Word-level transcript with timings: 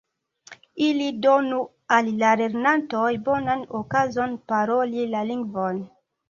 Ili 0.85 1.09
donu 1.25 1.59
al 1.97 2.09
la 2.23 2.31
lernantoj 2.39 3.11
bonan 3.29 3.61
okazon 3.81 4.35
paroli 4.53 5.07
la 5.13 5.23
lingvon. 5.29 5.85